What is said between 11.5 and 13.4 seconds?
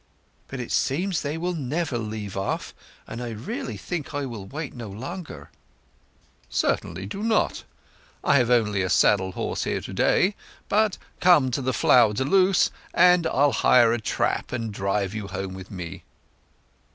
to The Flower de Luce, and